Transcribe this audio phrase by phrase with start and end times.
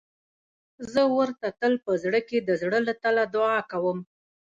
[0.91, 3.99] زه ورته تل په زړه کې د زړه له تله دعا کوم.